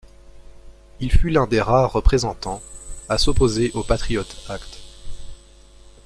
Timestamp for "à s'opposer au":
3.07-3.83